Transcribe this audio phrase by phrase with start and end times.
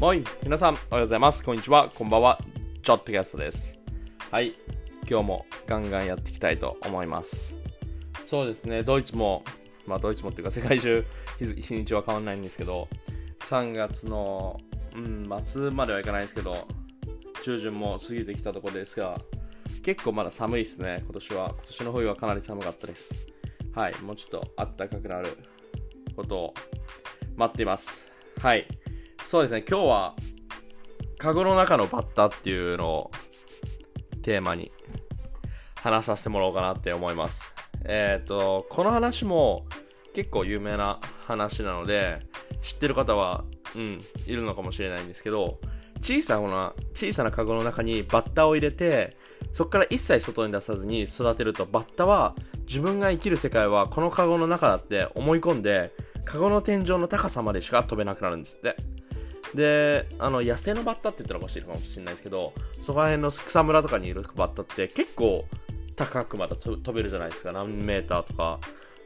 [0.00, 1.44] もい、皆さん、おはようございます。
[1.44, 2.38] こんにちは、こんばんは。
[2.82, 3.78] ちょっとキャストです。
[4.30, 4.54] はい、
[5.06, 7.54] 今日もガンガンやっていきたいと思います。
[8.24, 9.44] そうですね、ドイツも、
[9.86, 11.04] まあ、ドイツもっていうか、世界中
[11.38, 12.88] 日、日にちは変わらないんですけど、
[13.40, 14.58] 3月の、
[14.94, 16.66] うん、末まではいかないですけど、
[17.42, 19.20] 中旬も過ぎてきたところですが、
[19.82, 21.48] 結構まだ寒いですね、今年は。
[21.48, 23.14] 今年の冬はかなり寒かったです。
[23.74, 25.36] はい、もうちょっと暖かくなる
[26.16, 26.54] ことを
[27.36, 28.08] 待っています。
[28.40, 28.66] はい。
[29.30, 30.14] そうですね、今日は、
[31.16, 33.10] カゴの中のバッタっていうのを
[34.22, 34.72] テーマに
[35.76, 37.54] 話させてもらおうかなって思います。
[37.84, 39.66] えっ、と、この話も
[40.16, 42.26] 結構有名な話なので、
[42.60, 43.44] 知ってる方は、
[43.76, 45.60] うん、いるのかもしれないんですけど、
[46.00, 49.16] 小さな、小さなカゴの中にバッタを入れて、
[49.52, 52.34] そこから一切外に出さずに育てると、バッタは
[52.66, 55.92] 自分が生きる世界はこのカゴの中だって思い込んで、
[56.24, 58.74] カゴの天井の高さまでしか飛べなくなるんですって。
[59.54, 65.44] で、あの野生のバッタって言ったらもしいかもしれないですけど、そこら辺の草むらとかにいるバッタって結構
[65.96, 67.52] 高くまで飛べるじゃないですか。
[67.52, 68.60] 何メーターとか、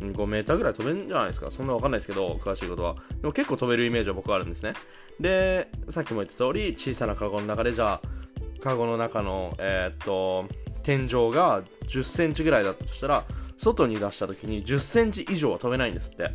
[0.00, 1.50] 5メーターぐらい飛べるんじゃないですか。
[1.50, 2.96] そんなわかんないですけど、詳しいことは。
[3.20, 4.74] でも結構飛べるイメージは僕はあるんですね。
[5.18, 10.46] で、さっきも言った通り、小さなカゴの中で、じゃあ、カゴの中の、えー、っと、
[10.82, 13.24] 天井が10センチぐらいだったとしたら、
[13.58, 16.30] 外に出した時に10センチ以上は飛べないんですって。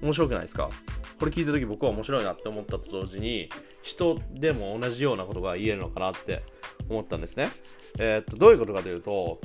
[0.00, 0.70] 面白くないですか？
[1.18, 3.48] これ聞いた時僕は面白いなって思ったと同時に
[3.82, 6.42] 人でも同じようなことが言えるのかなって
[6.88, 7.50] 思ったんですね。
[7.98, 9.40] えー、っとどういうことかというと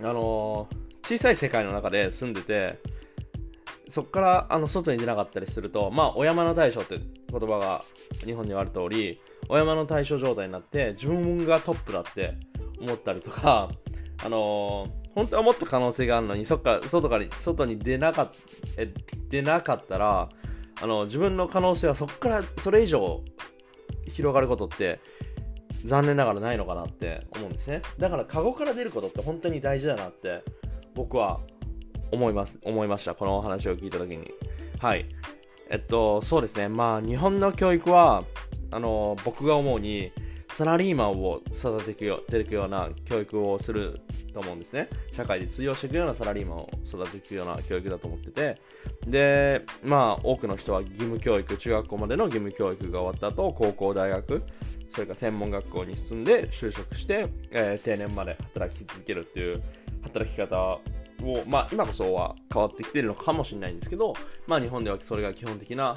[0.00, 2.78] あのー、小さい世界の中で住んでて
[3.88, 7.84] そこからあの外に出なかったりするとまあお山の大将って言葉が
[8.24, 12.34] 日本にはある通りお山の大将状態になって自分がトップだって
[12.80, 13.70] 思ったりとか
[14.24, 18.30] あのー本当はもっと可能性があるのにそっか外から外に出なかっ
[18.76, 18.92] え
[19.28, 20.28] 出なかったら
[20.80, 23.22] あの自分の可能性はそこからそれ以上
[24.12, 25.00] 広がることって
[25.84, 27.82] 残念ながらないのかなって思うんですね。
[27.98, 30.42] だからカゴから出ることって本当に大事だなって
[30.94, 31.40] 僕は
[32.10, 33.14] 思います思いました。
[33.14, 34.24] このお話を聞いた時に。
[34.80, 35.06] はい。
[35.70, 36.68] えっとそうですね。
[36.68, 38.24] まあ日本の教育は
[38.70, 40.12] あの僕が思うに
[40.58, 44.00] サラリーマンを育てていくような教育をする
[44.34, 44.88] と思うんですね。
[45.12, 48.56] 社会で通用していくようなサラリーマンを育てていくような教育だと思ってて、
[49.06, 54.42] で、まあ、多くの人は義務教育、中学校までの義務教育が終わった後、高校、大学、
[54.90, 59.62] それから専門学校に進んで就職して、えー、定年まで働き続けるっていう
[60.02, 60.80] 働き方を、
[61.46, 64.12] まあ、今こそは変わってきてるのかもしれないんですけど、
[64.48, 65.96] まあ、日本ではそれが基本的な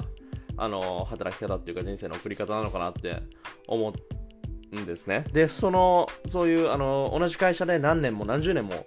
[0.56, 3.22] あの働き方っていうか人生の送り方なのかなって
[3.66, 4.21] 思って
[4.80, 5.24] んですね。
[5.32, 8.86] で、その、そういう、あの、同じ会社で何年も何十年も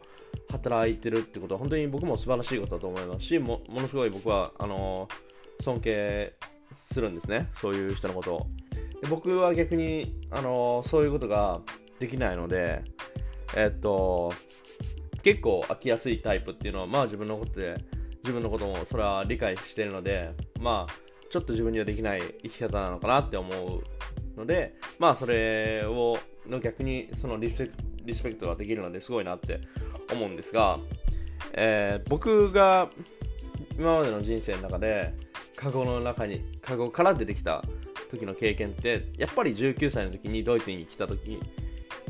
[0.49, 5.07] 働いてるってことは、本当に僕も素晴らしいことだと思いますし、もものすごい僕は、あの、
[5.61, 6.33] 尊敬
[6.75, 7.49] するんですね。
[7.53, 8.47] そういう人のことを。
[9.01, 11.61] で僕は逆に、あの、そういうことが
[11.99, 12.81] できないので、
[13.55, 14.33] えっと、
[15.23, 17.75] 結構飽きやすいタイプっていうのは、まあ自分のことで、
[18.23, 20.93] 自分のこともそれは理解してるので、まあ、
[21.29, 23.83] ちょっと自分にはできない生き方なのかなって思う
[24.37, 27.71] ので、まあそれをの逆にそのリスペ
[28.03, 29.61] リスペクトができるのですごいなって
[30.11, 30.77] 思うんですが、
[31.53, 32.89] えー、僕が
[33.77, 35.13] 今までの人生の中で
[35.55, 37.63] カゴの中にカゴから出てきた
[38.11, 41.39] 時の経験ってやっぱり19歳の時にドイツに来た時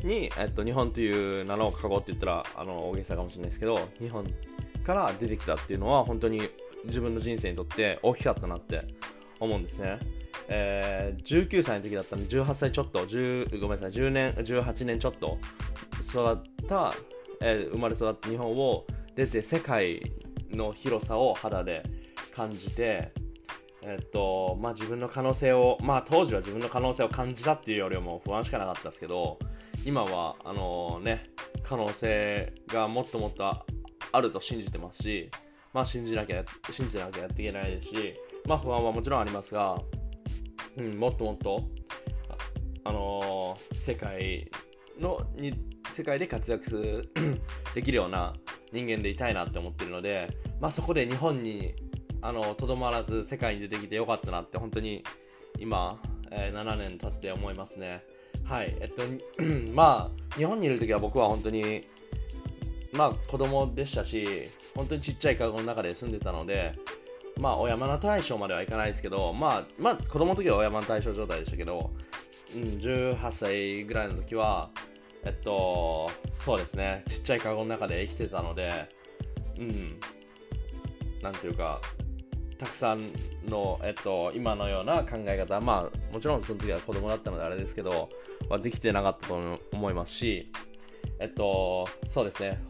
[0.04, 4.26] に、えっと、日本という名のカゴって言ったらあの大げさかもしれないですけど日本
[4.84, 6.42] から出てきたっていうのは本当に
[6.84, 8.82] 自分の人生にとって大きかったなって
[9.40, 9.98] 思うんですね。
[10.48, 13.00] えー、19歳の時だったんで18歳ちょっと。
[13.00, 13.90] ごめんなさい。
[13.90, 15.38] 10年18年ちょっと。
[16.00, 16.94] 育った、
[17.40, 18.84] えー、生まれ育った日本を
[19.14, 20.12] 出て世界
[20.50, 21.82] の広さを肌で
[22.34, 23.12] 感じて
[23.82, 29.38] え、っとまあ自分の可能性をまあ当時は自分の可能性を感じたっていうよりも不安しかなかったですけど
[29.84, 31.30] 今はあのね
[31.62, 33.44] 可能性がもっともっと
[34.12, 35.30] あると信じてますし
[35.72, 38.14] まあ信じなきゃ信じなきゃやっていけないですし
[38.46, 39.76] まあ不安はもちろんありますが
[40.76, 41.64] うん、もっともっと、
[42.84, 44.50] あのー、世界
[44.98, 45.54] のに
[45.94, 47.10] 世界で活躍する
[47.74, 48.34] できるような
[48.72, 50.28] 人間でいたいなって思ってるので、
[50.60, 51.74] まあ、そこで日本に
[52.56, 55.04] とどまらず世界に出てきてよかったなって本当に
[55.58, 56.00] 今、
[56.30, 58.02] えー、7年経って思いますね。
[58.44, 59.02] はい、えっと、
[59.72, 61.86] まあ、日本にいる時は僕は本当に、
[62.92, 66.72] まあ、子供でしたし、本当にちっちゃいカゴの中で住んでたので、
[67.38, 71.90] まあ、お山の大将まではいかないですけど、まあ、まあ、子供の時はお山の大将状態でしたけど、
[72.54, 74.70] うん、18歳ぐらいの時は、
[75.24, 78.88] えっと、そうですね、ちっちゃいカゴの中で生きてたので、
[79.58, 79.98] うん、
[81.22, 81.80] なんていうか、
[82.58, 83.02] たくさん
[83.46, 88.08] の、えっと、今のような考え方、まあ、もちろんその時は子供だったのであれですけど、
[88.48, 90.50] はできてなかったと思いますし、
[91.18, 92.62] えっと、そうですね、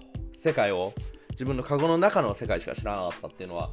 [0.43, 0.93] 世界を、
[1.31, 3.71] 自分のカゴの中の世界しか知らなかったっていうのは、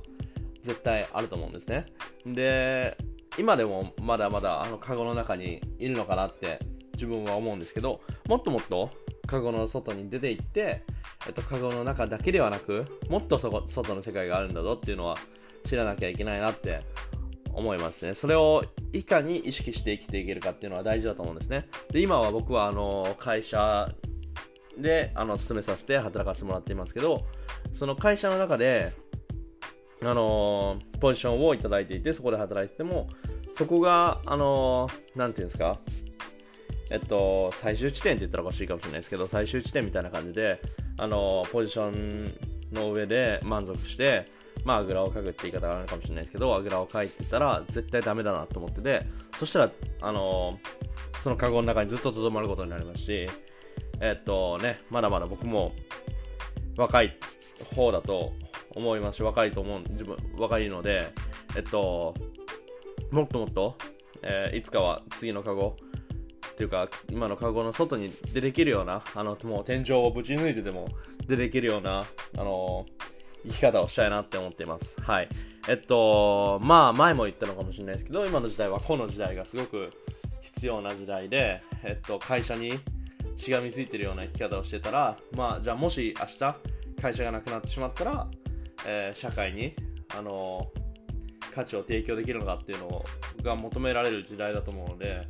[0.64, 1.86] 絶対あると思うんですね。
[2.26, 2.98] で、
[3.38, 6.60] 今でもまだまだあのカゴの中にいるのかなって
[6.94, 8.90] 自分は思うんですけど、もっともっと
[9.28, 10.84] カゴの外に出て行って、
[11.28, 15.18] えっと、カゴの中だけではなく、もっとそこ外の世界があるんだぞっていうのは
[15.66, 16.82] 知らなきゃいけないなって
[17.54, 18.14] 思いますね。
[18.14, 21.68] それをいかに意識して生きていけるかっていうのは大事だと思うんですね。
[21.92, 23.90] で、今は僕はあの会社
[24.78, 27.26] であの勤めさせて働かせてもらっていますけど、
[27.72, 28.92] その会社の中で、
[30.10, 33.08] あのポジションをいただいていて、そこで働いてても、
[33.56, 35.78] そこが、あのなんていうんですか、
[36.90, 40.60] えっと、最終地点って言ったらおかしいかもしれないですけど、最終地点みたいな感じで、
[40.98, 42.34] あのポジション
[42.72, 44.26] の上で満足して、
[44.66, 49.06] まあ、あぐらをかくって言い方があるかもしれないですけど、あぐらをかいてたら絶対ダメだなと思ってて、
[49.40, 49.72] そしたら、
[50.02, 53.28] あのー、そのカゴの中にずっととどまることになりますし、
[54.00, 55.74] えっとね、まだまだ僕も
[56.78, 57.18] 若い
[57.76, 58.34] 方だと
[58.76, 61.12] 思いますし、若いと思う、自分、若いので、
[61.56, 62.14] えっと、
[63.12, 63.76] もっともっと、
[64.22, 65.76] えー、いつかは次のカゴ、
[66.54, 70.88] っていうか、今のカゴの外に出てきるような、あの、もう天井をぶち抜いてでも
[71.28, 72.06] 出てきるような、
[72.38, 72.86] あの
[73.46, 74.96] 生き方をしたいなって思っています。
[75.02, 75.30] はい。
[75.68, 79.92] えっと、まあ、前も言ったのかもしれないですけど、今の時代はこの時代がすごく
[80.42, 82.80] 必要な時代で、えっと、会社に
[83.36, 86.56] しがみついてるような生き方をしてたら、まあ、じゃあもし明日
[87.02, 88.28] 会社がなくなってしまったら、
[88.86, 89.76] えー、社会に、
[90.16, 90.72] あの
[91.54, 93.06] 価値を提供できるのかっていうの
[93.44, 95.28] が求められる時代だと思うので、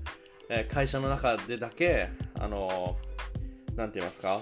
[0.49, 2.09] えー、会社の中でだけ、
[2.39, 2.97] あの
[3.75, 4.41] なんて言いますか、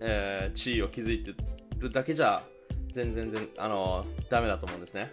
[0.00, 1.32] え、地位を築いて
[1.78, 2.42] るだけじゃ
[2.92, 5.10] 全然全あのダメだと思うんですね。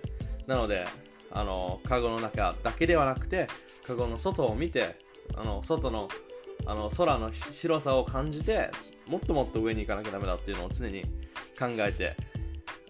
[0.48, 0.86] なので
[1.32, 3.48] あのカゴの中だけではなくて
[3.86, 4.98] カゴの外を見て
[5.36, 6.08] あの外の
[6.66, 8.70] あの空の広さを感じて
[9.08, 11.04] もっともっと上に行かなきゃダメだっていうのを常に
[11.58, 12.16] 考えて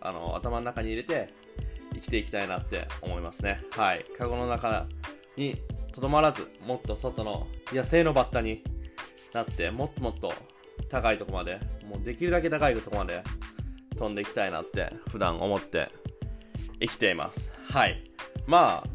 [0.01, 1.33] あの頭の中に入れて
[1.93, 3.61] 生きていきたいなって思いますね。
[3.71, 4.05] はい。
[4.17, 4.87] カゴの中
[5.35, 5.55] に
[5.91, 8.63] とどまらずもっと外の野生のバッタに
[9.33, 10.33] なってもっともっと
[10.89, 13.23] 高いとこまでもうできるだけ高いとこまで
[13.97, 15.89] 飛んでいきたいなって普段思って
[16.79, 17.51] 生きています。
[17.69, 18.03] はい。
[18.47, 18.89] まあ、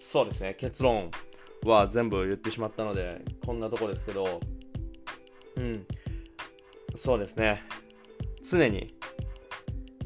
[0.00, 1.10] そうですね、結論
[1.64, 4.40] は全部言ってしまったので、こんなとこですけど、
[5.56, 5.86] うん、
[6.94, 7.62] そうですね、
[8.48, 8.94] 常に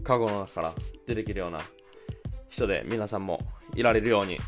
[0.05, 0.75] カゴの中から
[1.07, 1.61] 出てきるような
[2.49, 3.41] 人で皆さんも
[3.75, 4.39] いられるように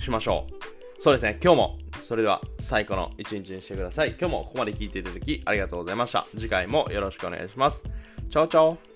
[0.00, 1.00] しましょう。
[1.00, 4.16] そうですね、今日もそれでは最高の一日にしてください。
[4.18, 6.26] 今日もここまで聞いていただきありがとうございました。
[6.32, 7.84] 次回もよろしくお願いします。
[8.30, 8.91] チャオチャオ